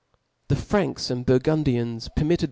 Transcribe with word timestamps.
The 0.47 0.55
Franks 0.55 1.11
and 1.11 1.23
Burgundians 1.27 2.09
permitted 2.15 2.39
art. 2.39 2.39